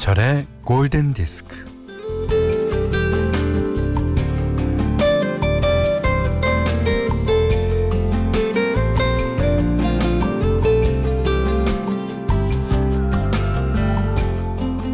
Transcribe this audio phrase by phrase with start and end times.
[0.00, 1.56] 김현철의 골든 디스크.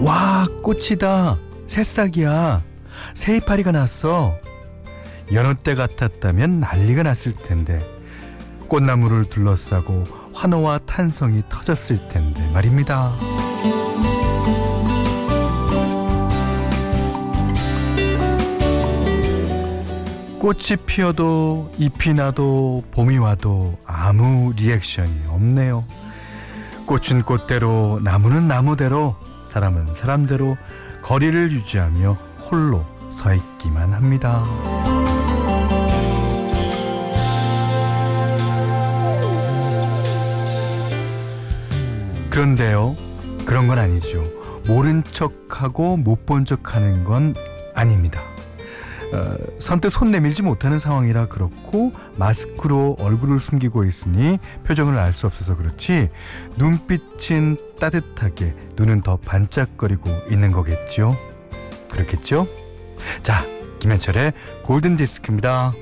[0.01, 1.39] 와, 꽃이다.
[1.69, 2.63] 새싹이야.
[3.15, 4.35] 새이파리가 났어.
[5.33, 7.79] 여느 때 같았다면 난리가 났을 텐데.
[8.69, 10.03] 꽃나무를 둘러싸고
[10.35, 13.36] 환호와 탄성이 터졌을 텐데 말입니다.
[20.47, 25.85] 꽃이 피어도 잎이 나도 봄이 와도 아무 리액션이 없네요.
[26.87, 30.57] 꽃은 꽃대로 나무는 나무대로 사람은 사람대로
[31.03, 32.13] 거리를 유지하며
[32.49, 34.45] 홀로 서 있기만 합니다.
[42.31, 42.95] 그런데요,
[43.47, 44.23] 그런 건 아니죠.
[44.69, 47.35] 모른 척하고 못 본 척하는 건
[47.75, 48.21] 아닙니다.
[49.13, 55.57] 어, 선뜻 손 내밀지 못하는 상황이라 그렇고 마스크로 얼굴을 숨기고 있으니 표정을 알 수 없어서
[55.57, 56.11] 그렇지
[56.57, 61.17] 눈빛은 따뜻하게 눈은 더 반짝거리고 있는 거겠죠.
[61.91, 62.47] 그렇겠죠?
[63.23, 63.45] 자,
[63.79, 64.33] 김현철의
[64.65, 65.73] 골든 디스크입니다.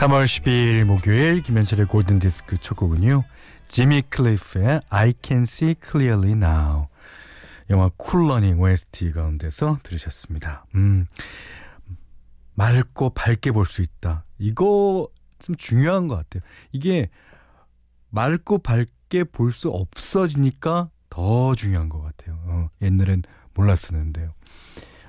[0.00, 3.22] 3월 12일 목요일 김현철의 골든디스크 첫 곡은요.
[3.68, 6.86] 지미 클리프의 I Can See Clearly Now
[7.68, 10.64] 영화 쿨러닝 OST 가운데서 들으셨습니다.
[10.74, 11.04] 음,
[12.54, 14.24] 맑고 밝게 볼 수 있다.
[14.38, 15.06] 이거
[15.38, 16.48] 좀 중요한 것 같아요.
[16.72, 17.10] 이게
[18.08, 22.38] 맑고 밝게 볼 수 없어지니까 더 중요한 것 같아요.
[22.46, 24.32] 어, 옛날엔 몰랐었는데요.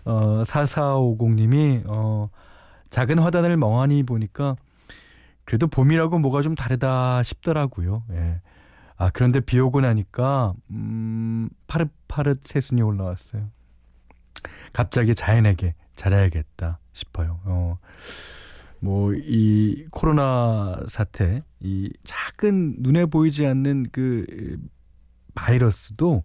[0.04, 2.30] 어, 4450님이 어,
[2.90, 4.58] 작은 화단을 멍하니 보니까
[5.46, 8.04] 그래도 봄이라고 뭐가 좀 다르다 싶더라고요.
[8.12, 8.42] 예.
[8.98, 13.50] 아, 그런데 비 오고 나니까, 음, 파릇파릇 새순이 올라왔어요.
[14.74, 17.40] 갑자기 자연에게 잘해야겠다 싶어요.
[17.46, 17.78] 어,
[18.80, 24.58] 뭐, 이 코로나 사태, 이 작은 눈에 보이지 않는 그
[25.34, 26.24] 바이러스도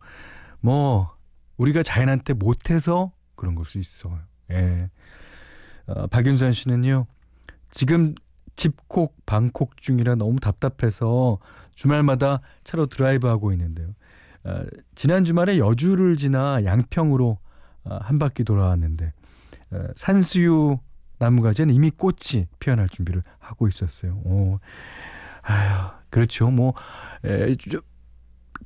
[0.61, 1.15] 뭐,
[1.57, 4.19] 우리가 자연한테 못해서 그런 걸 수 있어요.
[4.51, 4.91] 예.
[5.87, 7.07] 어, 박윤선 씨는요,
[7.71, 8.15] 지금
[8.57, 11.39] 집콕 방콕 중이라 너무 답답해서
[11.75, 13.95] 주말마다 차로 드라이브하고 있는데요.
[14.45, 14.63] 어,
[14.95, 17.39] 지난 주말에 여주를 지나 양평으로
[17.85, 19.13] 어, 한 바퀴 돌아왔는데
[19.73, 20.79] 어, 산수유
[21.19, 24.21] 나무가지는 이미 꽃이 피어날 준비를 하고 있었어요.
[24.25, 24.59] 오.
[25.43, 26.51] 아휴, 그렇죠.
[26.51, 26.75] 뭐
[27.25, 27.81] 에, 저,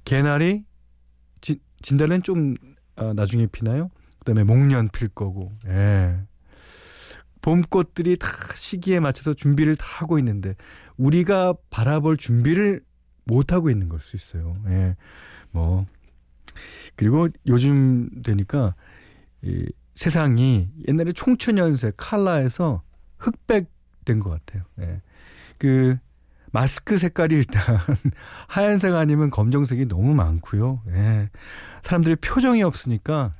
[0.04, 0.64] 개나리
[1.40, 2.54] 진, 진달래는 좀
[2.96, 3.90] 어, 나중에 피나요?
[4.20, 5.52] 그다음에 목련 필 거고.
[5.66, 6.20] 예.
[7.42, 10.54] 봄꽃들이 다 시기에 맞춰서 준비를 다 하고 있는데
[10.96, 12.82] 우리가 바라볼 준비를
[13.24, 14.56] 못 하고 있는 걸 수 있어요.
[14.68, 14.96] 예.
[15.50, 15.86] 뭐
[16.96, 18.74] 그리고 요즘 되니까
[19.42, 22.82] 이 세상이 옛날에 총천연색 칼라에서
[23.18, 23.70] 흑백
[24.04, 24.64] 된 것 같아요.
[24.80, 25.00] 예.
[25.58, 25.96] 그
[26.52, 27.62] 마스크 색깔이 일단
[28.48, 30.82] 하얀색 아니면 검정색이 너무 많고요.
[30.88, 31.30] 예.
[31.82, 33.34] 사람들이 표정이 없으니까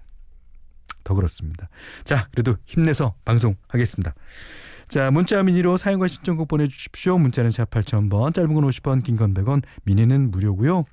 [1.04, 1.68] 더 그렇습니다.
[2.04, 4.14] 자, 그래도 힘내서 방송하겠습니다.
[4.88, 7.16] 자, 문자 미니로 사용과 신청곡 보내주십시오.
[7.18, 10.84] 문자는 샵 8000번, 짧은 건 50원, 긴 건 100원, 미니는 무료고요.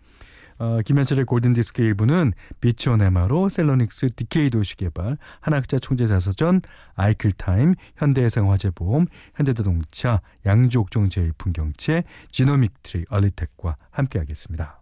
[0.59, 6.62] 어, 김현철의 골든디스크 일부는 비치온 에마로 셀러닉스 디케이 도시개발, 한학자 총재자서전,
[6.95, 9.06] 아이클타임, 현대해상화재보험,
[9.36, 14.81] 현대자동차, 양주옥종 제일풍경채, 지노믹트리 얼리텍과 함께하겠습니다.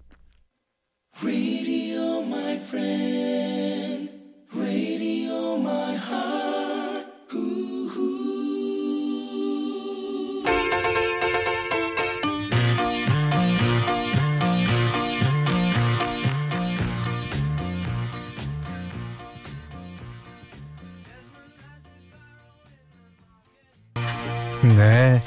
[24.75, 25.21] 네.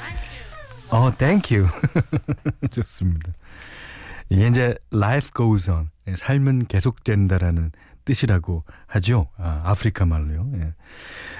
[0.89, 1.65] 어, thank you.
[2.71, 3.31] 좋습니다.
[4.29, 5.89] 이게 이제 life goes on.
[6.07, 7.71] 예, 삶은 계속된다라는
[8.05, 9.27] 뜻이라고 하죠.
[9.37, 10.51] 아, 아프리카 말로요.
[10.55, 10.73] 예.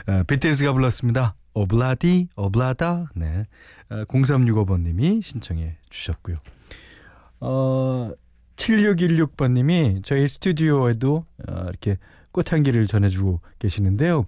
[0.07, 1.35] 아, 비틀즈가 불렀습니다.
[1.53, 3.11] Ob-La-Di, Ob-La-Da.
[3.15, 3.45] 네.
[3.89, 6.37] 아, 0365번님이 신청해 주셨고요.
[7.41, 8.11] 어,
[8.55, 11.97] 7616번님이 저희 스튜디오에도 어, 이렇게
[12.31, 14.25] 꽃향기를 전해주고 계시는데요.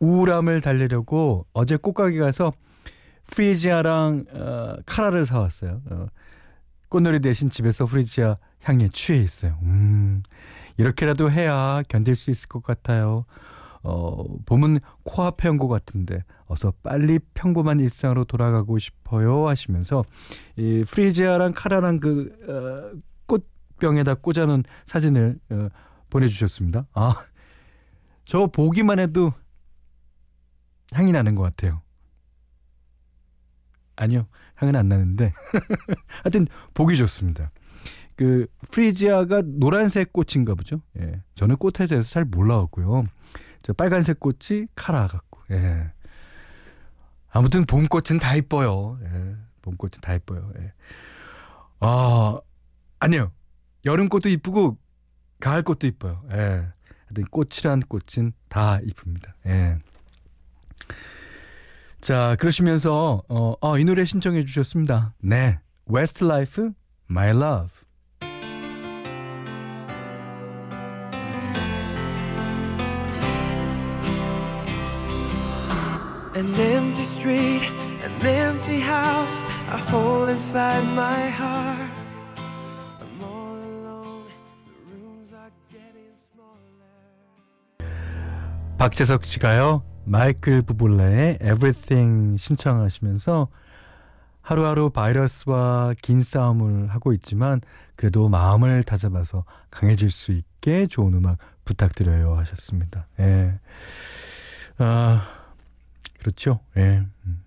[0.00, 2.52] 우울함을 달래려고 어제 꽃가게 가서
[3.28, 5.82] 프리지아랑 어, 카라를 사왔어요.
[5.90, 6.06] 어,
[6.88, 9.58] 꽃놀이 대신 집에서 프리지아 향에 취해 있어요.
[9.62, 10.22] 음,
[10.76, 13.24] 이렇게라도 해야 견딜 수 있을 것 같아요.
[13.82, 20.04] 어, 봄은 코앞에 온 것 같은데 어서 빨리 평범한 일상으로 돌아가고 싶어요 하시면서
[20.56, 25.68] 이 프리지아랑 카라랑 그 어, 꽃병에다 꽂아놓은 사진을 어,
[26.10, 26.86] 보내주셨습니다.
[26.94, 27.16] 아,
[28.24, 29.32] 저 보기만 해도
[30.92, 31.82] 향이 나는 것 같아요.
[33.96, 34.26] 아니요,
[34.56, 35.32] 향은 안 나는데
[36.22, 37.50] 하여튼 보기 좋습니다.
[38.16, 40.80] 그 프리지아가 노란색 꽃인가 보죠.
[40.98, 43.06] 예, 저는 꽃에 대해서 잘 몰라왔고요.
[43.62, 45.42] 저 빨간색 꽃이 카라 같고.
[45.50, 45.92] 예.
[47.30, 48.98] 아무튼 봄꽃은 다 이뻐요.
[49.02, 49.36] 예.
[49.62, 50.50] 봄꽃은 다 이뻐요.
[50.58, 50.72] 예.
[51.80, 52.38] 아,
[53.00, 53.32] 아니요.
[53.84, 54.78] 여름꽃도 이쁘고
[55.40, 56.22] 가을꽃도 이뻐요.
[56.30, 56.36] 예.
[56.36, 59.34] 하여튼 꽃이란 꽃은 다 이쁩니다.
[59.46, 59.78] 예.
[62.00, 65.14] 자, 그러시면서 어, 어, 이 노래 신청해 주셨습니다.
[65.22, 65.58] 네.
[65.90, 66.70] Westlife,
[67.10, 67.70] My Love.
[76.34, 77.62] An empty street,
[78.04, 81.80] an empty house, a hole inside my heart.
[83.00, 84.26] I'm all alone,
[84.66, 87.88] the rooms are getting smaller.
[88.76, 93.48] 박재석 씨가요, 마이클 부블레의 Everything 신청하시면서
[94.40, 97.60] 하루하루 바이러스와 긴 싸움을 하고 있지만
[97.96, 103.08] 그래도 마음을 다잡아서 강해질 수 있게 좋은 음악 부탁드려요 하셨습니다.
[103.18, 103.58] 예.
[104.78, 105.26] 아,
[106.20, 106.60] 그렇죠.
[106.76, 107.04] 예.
[107.26, 107.42] 음.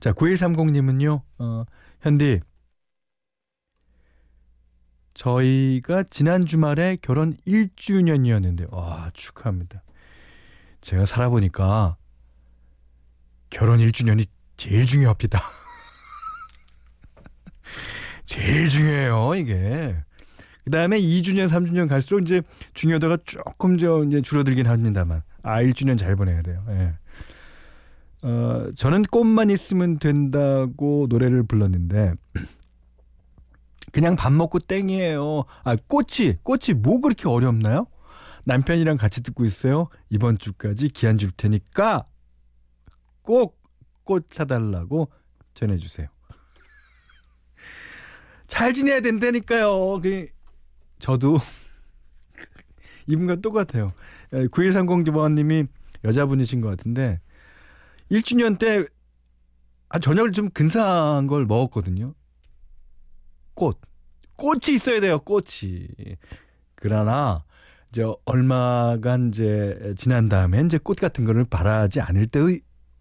[0.00, 1.64] 자, 9130님은요, 어,
[2.02, 2.40] 현디,
[5.14, 9.82] 저희가 지난 주말에 결혼 1주년이었는데, 와, 축하합니다.
[10.80, 11.96] 제가 살아보니까
[13.50, 14.26] 결혼 1주년이
[14.56, 15.40] 제일 중요합니다.
[18.26, 19.96] 제일 중요해요, 이게.
[20.64, 22.42] 그 다음에 2주년, 3주년 갈수록 이제
[22.74, 25.22] 중요도가 조금 저 이제 줄어들긴 합니다만.
[25.42, 26.64] 아, 1주년 잘 보내야 돼요.
[26.70, 26.94] 예.
[28.22, 32.14] 어, 저는 꽃만 있으면 된다고 노래를 불렀는데
[33.92, 35.44] 그냥 밥 먹고 땡이에요.
[35.62, 37.86] 아, 꽃이 꽃이 뭐 그렇게 어렵나요?
[38.46, 39.88] 남편이랑 같이 듣고 있어요.
[40.08, 42.06] 이번 주까지 기한 줄 테니까
[43.22, 43.66] 꼭
[44.06, 45.10] 꽃 사달라고
[45.52, 46.06] 전해주세요.
[48.46, 50.00] 잘 지내야 된다니까요.
[50.00, 50.28] 그
[50.98, 51.36] 저도
[53.08, 53.92] 이분과 똑같아요.
[54.30, 55.68] 9130번님이
[56.04, 57.20] 여자분이신 것 같은데
[58.10, 58.86] 1주년 때
[59.88, 62.14] 아, 저녁을 좀 근사한 걸 먹었거든요.
[63.54, 63.80] 꽃.
[64.36, 65.88] 꽃이 있어야 돼요, 꽃이.
[66.74, 67.44] 그러나,
[67.96, 72.40] 이제 얼마간 이제 지난 다음에 이제 꽃 같은 거를 바라지 않을 때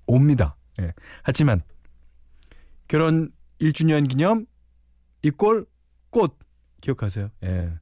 [0.07, 0.55] 옵니다.
[0.79, 0.93] 예.
[1.21, 1.61] 하지만,
[2.87, 4.45] 결혼 1주년 기념,
[5.21, 5.65] 이꼴
[6.11, 6.39] 꽃.
[6.79, 7.29] 기억하세요?
[7.43, 7.73] 예.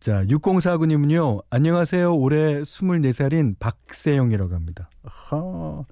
[0.00, 2.14] 자, 6049님은요, 안녕하세요.
[2.14, 4.90] 올해 24살인 박세영이라고 합니다.
[5.02, 5.82] 아하.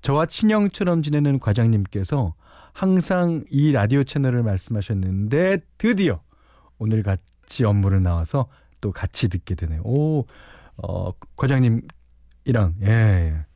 [0.00, 2.34] 저와 친형처럼 지내는 과장님께서
[2.72, 6.22] 항상 이 라디오 채널을 말씀하셨는데, 드디어
[6.78, 7.20] 오늘 같
[7.60, 8.48] 이 업무를 나와서
[8.80, 9.82] 또 같이 듣게 되네요.
[9.84, 10.26] 오,
[10.76, 12.88] 어, 과장님이랑, 예.
[12.88, 13.46] 예.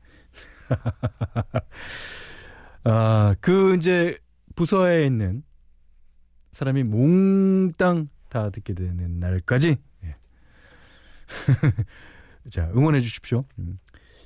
[2.85, 4.19] 아, 그 이제
[4.55, 5.43] 부서에 있는
[6.53, 10.17] 사람이 몽땅 다 듣게 되는 날까지 예.
[12.51, 13.45] 자 응원해 주십시오.
[13.59, 13.79] 음.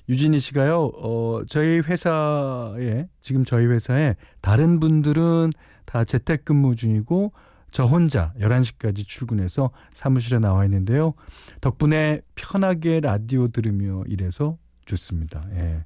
[0.09, 0.91] 유진희 씨가요.
[0.97, 5.51] 어, 저희 회사에 지금 저희 회사에 다른 분들은
[5.85, 7.33] 다 재택근무 중이고
[7.73, 11.15] 저 혼자 11시까지 출근해서 사무실에 나와 있는데요.
[11.61, 15.45] 덕분에 편하게 라디오 들으며 일해서 좋습니다.
[15.53, 15.85] 예.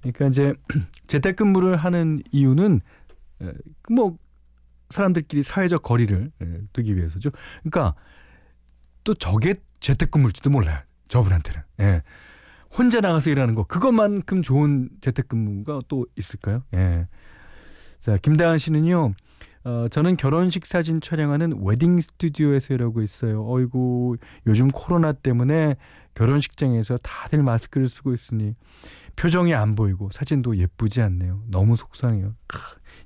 [0.00, 0.54] 그러니까 이제
[1.06, 2.80] 재택근무를 하는 이유는
[3.90, 4.16] 뭐
[4.88, 7.30] 사람들끼리 사회적 거리를 예, 두기 위해서죠.
[7.62, 7.94] 그러니까
[9.04, 10.78] 또 저게 재택근무일지도 몰라요.
[11.08, 11.62] 저분한테는.
[11.80, 12.02] 예.
[12.76, 16.62] 혼자 나가서 일하는 거 그것만큼 좋은 재택근무가 또 있을까요?
[16.74, 17.08] 예.
[17.98, 19.12] 자, 김다은 씨는요.
[19.64, 23.46] 어, 저는 결혼식 사진 촬영하는 웨딩 스튜디오에서 일하고 있어요.
[23.46, 25.76] 어이구, 요즘 코로나 때문에
[26.14, 28.54] 결혼식장에서 다들 마스크를 쓰고 있으니
[29.16, 31.42] 표정이 안 보이고 사진도 예쁘지 않네요.
[31.48, 32.34] 너무 속상해요.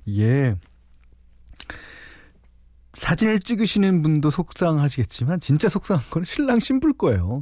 [0.05, 0.55] 이게
[2.93, 7.41] 사진을 찍으시는 분도 속상하시겠지만 진짜 속상한 건 신랑 신부일 거예요.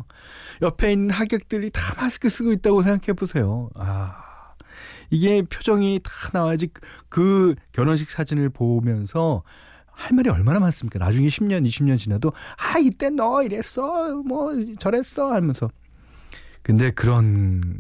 [0.64, 3.70] 옆에 있는 하객들이 다 마스크 쓰고 있다고 생각해 보세요.
[3.76, 4.23] 아.
[5.10, 6.70] 이게 표정이 다 나와야지
[7.10, 9.44] 그 결혼식 사진을 보면서
[9.86, 11.00] 할 말이 얼마나 많습니까?
[11.00, 15.70] 나중에 10년, 20년 지나도 아 이때 너 이랬어, 뭐 저랬어 하면서.
[16.62, 17.80] 근데 그런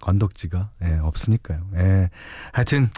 [0.00, 1.70] 건덕지가 예, 없으니까요.
[1.76, 2.10] 예.
[2.52, 2.90] 하여튼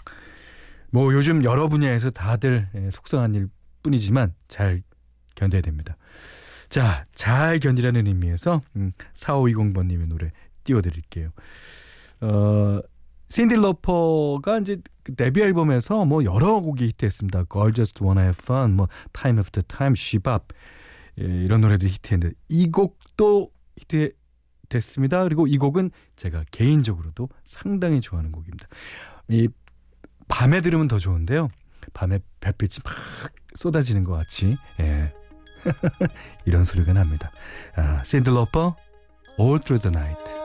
[0.91, 3.49] 뭐 요즘 여러 분야에서 다들 예, 속상한 일
[3.83, 4.83] 뿐이지만 잘
[5.37, 5.97] 견뎌야 됩니다.
[6.69, 10.31] 자, 잘 견디라는 의미에서 음, 4520번님의 노래
[10.65, 11.31] 띄워드릴게요.
[12.21, 12.81] 어,
[13.31, 17.45] 신디 로퍼가 이제 그 데뷔 앨범에서 뭐 여러 곡이 히트했습니다.
[17.51, 20.55] Girl Just Wanna Have Fun, 뭐 Time After Time, She Bop
[21.21, 25.23] 예, 이런 노래들이 히트했는데 이 곡도 히트됐습니다.
[25.25, 28.67] 그리고 이 곡은 제가 개인적으로도 상당히 좋아하는 곡입니다.
[29.29, 29.49] 이
[30.29, 31.49] 밤에 들으면 더 좋은데요.
[31.93, 32.93] 밤에 별빛이 막
[33.55, 35.13] 쏟아지는 것 같이 예.
[36.47, 37.31] 이런 소리가 납니다.
[37.77, 38.77] 아, 신디 로퍼
[39.39, 40.40] All Through the Night.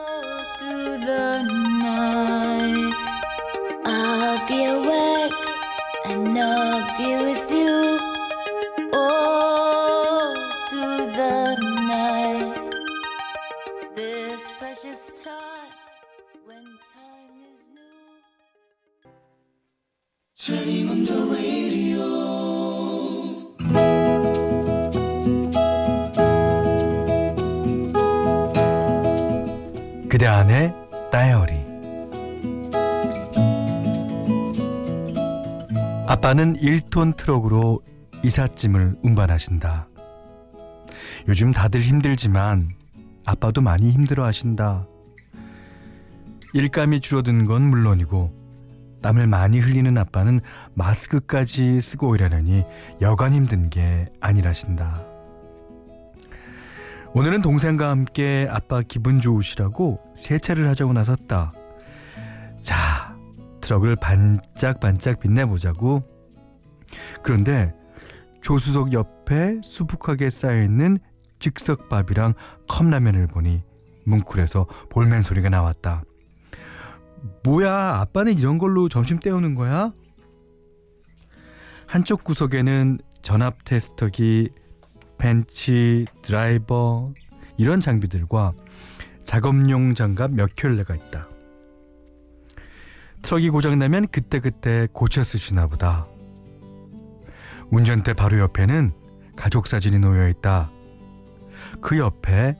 [6.96, 7.45] Be with
[36.26, 37.84] 아빠는 1톤 트럭으로
[38.24, 39.86] 이삿짐을 운반하신다.
[41.28, 42.70] 요즘 다들 힘들지만
[43.24, 44.88] 아빠도 많이 힘들어 하신다.
[46.52, 50.40] 일감이 줄어든 건 물론이고 땀을 많이 흘리는 아빠는
[50.74, 52.64] 마스크까지 쓰고 일하려니
[53.00, 55.04] 여간 힘든 게 아니라신다.
[57.14, 61.52] 오늘은 동생과 함께 아빠 기분 좋으시라고 세차를 하자고 나섰다.
[62.62, 63.16] 자,
[63.60, 66.15] 트럭을 반짝반짝 빛내보자고.
[67.22, 67.74] 그런데
[68.42, 70.98] 조수석 옆에 수북하게 쌓여있는
[71.38, 72.34] 즉석밥이랑
[72.68, 73.62] 컵라면을 보니
[74.04, 76.04] 뭉클해서 볼멘 소리가 나왔다.
[77.42, 79.92] 뭐야, 아빠는 이런 걸로 점심 때우는 거야?
[81.86, 84.50] 한쪽 구석에는 전압 테스터기,
[85.18, 87.12] 벤치, 드라이버,
[87.56, 88.52] 이런 장비들과
[89.24, 91.28] 작업용 장갑 몇 켤레가 있다.
[93.22, 96.06] 트럭이 고장나면 그때그때 고쳐 쓰시나 보다.
[97.70, 98.92] 운전대 바로 옆에는
[99.36, 100.70] 가족 사진이 놓여 있다.
[101.80, 102.56] 그 옆에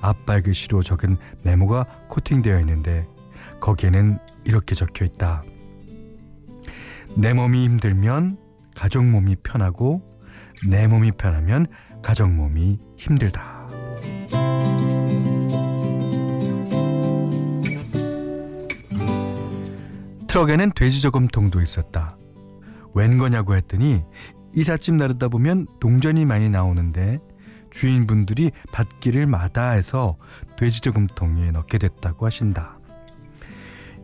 [0.00, 3.06] 악필 글씨로 적은 메모가 코팅되어 있는데
[3.60, 5.42] 거기에는 이렇게 적혀 있다.
[7.16, 8.38] 내 몸이 힘들면
[8.74, 10.02] 가족 몸이 편하고
[10.68, 11.66] 내 몸이 편하면
[12.02, 13.66] 가족 몸이 힘들다.
[20.28, 22.16] 트럭에는 돼지 저금통도 있었다.
[22.94, 24.04] 웬 거냐고 했더니
[24.54, 27.18] 이삿짐 나르다 보면 동전이 많이 나오는데
[27.70, 30.16] 주인분들이 받기를 마다해서
[30.56, 32.78] 돼지 저금통에 넣게 됐다고 하신다.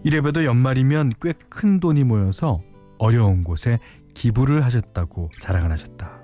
[0.05, 2.61] 이래봬도 연말이면 꽤 큰 돈이 모여서
[2.99, 3.79] 어려운 곳에
[4.15, 6.21] 기부를 하셨다고 자랑을 하셨다.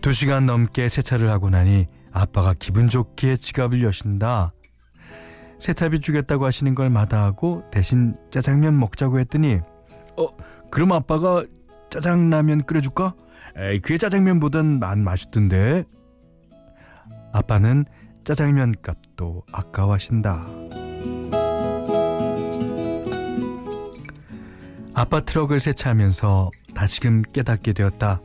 [0.00, 4.52] 두 시간 넘게 세차를 하고 나니 아빠가 기분 좋게 지갑을 여신다.
[5.60, 9.73] 세차비 주겠다고 하시는 걸 마다하고 대신 짜장면 먹자고 했더니 어
[10.74, 11.44] 그럼 아빠가
[11.88, 13.14] 짜장라면 끓여줄까?
[13.56, 15.84] 에이 그게 짜장면보단 난 맛있던데
[17.32, 17.84] 아빠는
[18.24, 20.44] 짜장면 값도 아까워하신다
[24.94, 28.20] 아빠 트럭을 세차하면서 다시금 깨닫게 되었다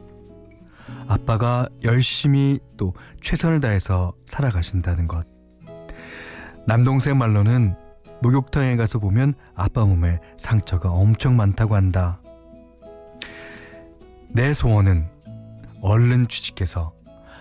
[1.08, 5.28] 아빠가 열심히 또 최선을 다해서 살아가신다는 것
[6.66, 7.76] 남동생 말로는
[8.24, 12.20] 목욕탕에 가서 보면 아빠 몸에 상처가 엄청 많다고 한다.
[14.32, 15.10] 내 소원은
[15.82, 16.94] 얼른 취직해서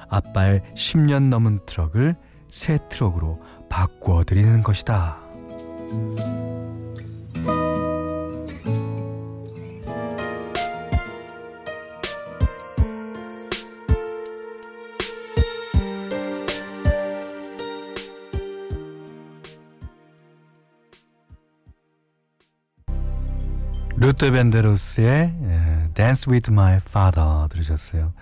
[0.09, 2.17] 아빠의 10년 넘은 트럭을
[2.51, 5.19] 새 트럭으로 바꾸어 드리는 것이다.
[24.01, 25.35] 루트 벤데로스의
[25.99, 28.13] Dance with My Father 들으셨어요.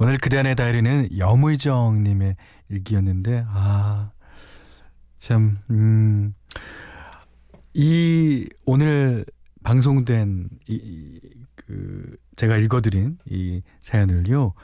[0.00, 2.34] 오늘 그대안의 다이리는 염의정님의
[2.68, 4.10] 일기였는데, 아,
[5.18, 6.34] 참, 음,
[7.74, 9.24] 이, 오늘
[9.62, 11.20] 방송된, 이,
[11.54, 14.54] 그, 제가 읽어드린 이 사연을요,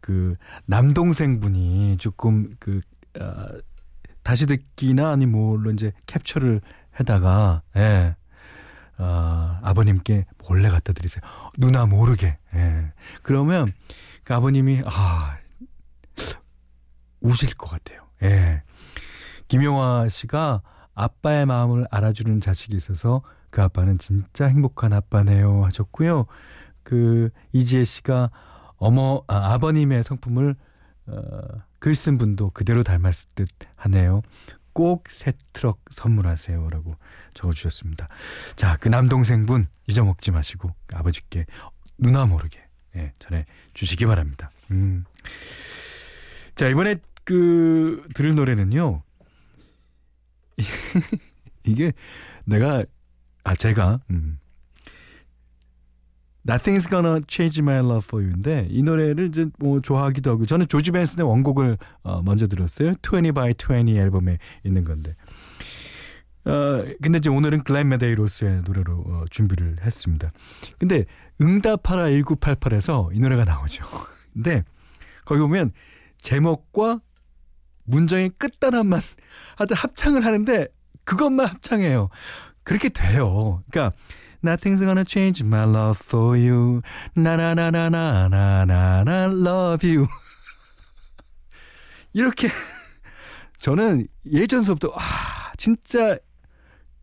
[0.00, 2.82] 그, 남동생분이 조금, 그,
[3.18, 3.46] 어,
[4.22, 6.60] 다시 듣기나 아니, 뭐, 물론 이제 캡처를
[7.00, 8.14] 해다가, 예,
[8.98, 11.22] 어, 아버님께 몰래 갖다 드리세요.
[11.58, 12.38] 누나 모르게.
[12.54, 12.92] 예.
[13.22, 13.72] 그러면
[14.22, 15.36] 그 아버님이 아
[17.20, 18.06] 우실 것 같아요.
[18.22, 18.62] 예.
[19.48, 20.62] 김용화 씨가
[20.94, 26.26] 아빠의 마음을 알아주는 자식이 있어서 그 아빠는 진짜 행복한 아빠네요 하셨고요.
[26.82, 28.30] 그 이지혜 씨가
[28.76, 30.54] 어머 아, 아버님의 성품을
[31.06, 31.40] 어,
[31.78, 34.22] 글쓴 분도 그대로 닮았을 듯 하네요.
[34.74, 36.96] 꼭 새 트럭 선물하세요라고
[37.32, 38.08] 적어주셨습니다.
[38.56, 41.46] 자, 그 남동생분 잊어먹지 마시고 아버지께
[41.96, 42.62] 누나 모르게
[42.96, 44.50] 예, 전해 주시기 바랍니다.
[44.70, 45.04] 음.
[46.54, 49.02] 자, 이번에 그 들을 노래는요.
[51.64, 51.92] 이게
[52.44, 52.84] 내가
[53.42, 54.38] 아 제가 음.
[56.46, 60.90] Nothing's Gonna Change My Love For You인데 이 노래를 이제 뭐 좋아하기도 하고 저는 조지
[60.90, 62.92] 벤슨의 원곡을 어, 먼저 들었어요.
[63.02, 65.14] 20 by 20 앨범에 있는 건데.
[66.46, 70.30] 어, 근데 이제 오늘은 글렌 메데이로스의 노래로 어, 준비를 했습니다.
[70.78, 71.06] 근데
[71.40, 73.84] 응답하라 1988에서 이 노래가 나오죠.
[74.34, 74.64] 근데
[75.24, 75.72] 거기 보면
[76.18, 77.00] 제목과
[77.84, 79.00] 문장의 끝단함만
[79.56, 80.68] 하여튼 합창을 하는데
[81.04, 82.08] 그것만 합창해요.
[82.62, 83.62] 그렇게 돼요.
[83.70, 83.96] 그러니까
[84.44, 86.82] Nothing's gonna change my love for you.
[87.14, 90.06] 나나나나나나나 love you.
[92.12, 92.50] 이렇게
[93.56, 96.18] 저는 예전서부터 아 진짜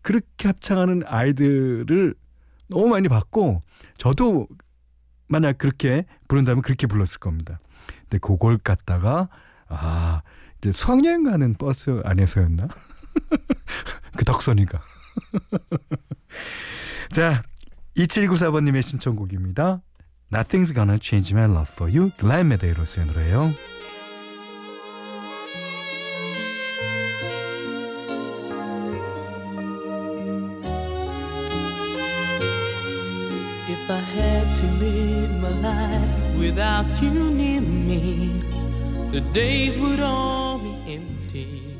[0.03, 2.13] 그렇게 합창하는 아이들을
[2.67, 3.59] 너무 많이 봤고
[3.97, 4.47] 저도
[5.27, 7.59] 만약 그렇게 부른다면 그렇게 불렀을 겁니다.
[8.01, 9.29] 근데 그걸 갖다가
[9.67, 10.21] 아
[10.59, 12.67] 이제 수학여행 가는 버스 안에서였나?
[14.15, 14.79] 그 덕선이가
[17.11, 17.43] 자,
[17.97, 19.81] 2794번님의 신청곡입니다.
[20.31, 23.53] Nothing's Gonna Change My Love For You, 글라인 메데이로스의 노래예요.
[33.67, 38.41] If I had to live my life without you near me,
[39.11, 41.71] the days would all be empty.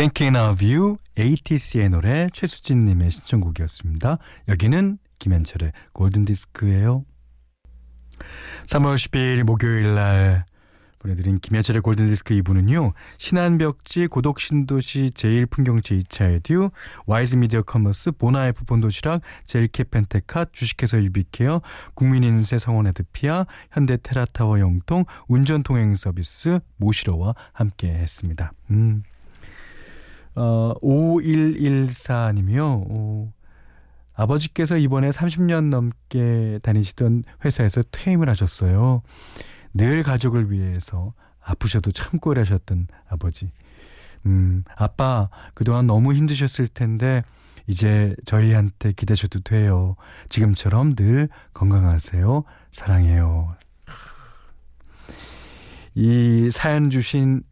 [0.00, 4.16] Thinking of You, ATC의 노래 최수진님의 신청곡이었습니다.
[4.48, 7.04] 여기는 김현철의 골든디스크예요.
[8.64, 10.46] 3월 10일 목요일 날
[11.00, 12.94] 보내드린 김현철의 골든디스크 2부는요.
[13.18, 16.70] 신한벽지, 고덕신도시, 제일풍경채 2차 에듀,
[17.04, 21.60] 와이즈미디어 커머스, 보나에프 본도시락, 제일 케펜텍, 주식회사 유비케어,
[21.92, 28.52] 국민인쇄 성원애드피아, 현대테라타워 영통, 운전동행서비스, 모시러와 함께 했습니다.
[28.70, 29.02] 음.
[30.40, 32.86] 어, 5114님이요.
[32.88, 33.30] 어,
[34.14, 39.02] 아버지께서 이번에 30년 넘게 다니시던 회사에서 퇴임을 하셨어요.
[39.74, 43.52] 늘 가족을 위해서 아프셔도 참고 일하셨던 아버지.
[44.24, 47.22] 음, 아빠, 그동안 너무 힘드셨을 텐데,
[47.66, 49.94] 이제 저희한테 기대셔도 돼요.
[50.30, 52.44] 지금처럼 늘 건강하세요.
[52.72, 53.54] 사랑해요.
[55.94, 57.42] 이 사연 주신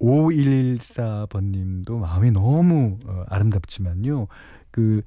[0.00, 4.26] 5114번님도 마음이 너무 어, 아름답지만요.
[4.70, 5.02] 그,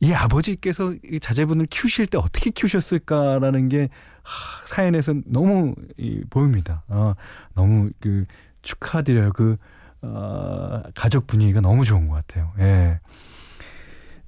[0.00, 3.88] 이 아버지께서 이 자제분을 키우실 때 어떻게 키우셨을까라는 게
[4.22, 6.82] 하, 사연에서 너무 이, 보입니다.
[6.88, 7.14] 어,
[7.54, 8.24] 너무 그
[8.62, 9.32] 축하드려요.
[9.32, 9.56] 그,
[10.02, 12.52] 어, 가족 분위기가 너무 좋은 것 같아요.
[12.58, 13.00] 예.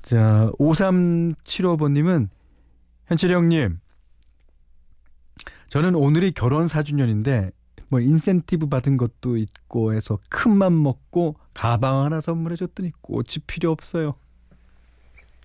[0.02, 2.28] 자, 5375번님은
[3.06, 3.78] 현철이 형님,
[5.68, 7.52] 저는 오늘이 결혼 4주년인데
[7.90, 13.70] 뭐 인센티브 받은 것도 있고 해서 큰 맘 먹고 가방 하나 선물해 줬더니 꽃이 필요
[13.70, 14.14] 없어요.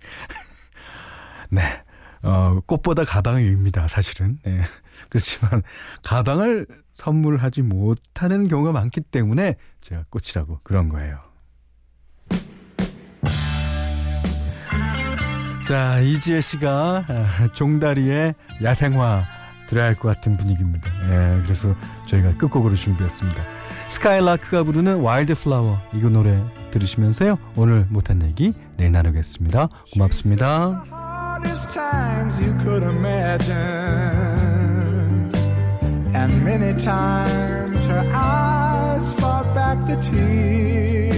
[1.50, 1.62] 네.
[2.22, 4.38] 어, 꽃보다 가방이 위입니다, 사실은.
[4.42, 4.60] 네.
[5.10, 5.62] 그렇지만,
[6.02, 11.20] 가방을 선물하지 못하는 경우가 많기 때문에 제가 꽃이라고 그런 거예요.
[15.68, 19.26] 자, 이지혜 씨가 아, 종다리의 야생화
[19.68, 20.88] 들어야 할 것 같은 분위기입니다.
[21.10, 21.74] 예, 그래서
[22.06, 23.42] 저희가 끝곡으로 준비했습니다.
[23.88, 26.40] 스카이라크가 부르는 Wildflower 이거 노래
[26.72, 27.38] 들으시면서요.
[27.56, 29.68] 오늘 못한 얘기 내일 나누겠습니다.
[29.94, 30.84] 고맙습니다.
[36.14, 41.15] And many times her eyes fought back the tears.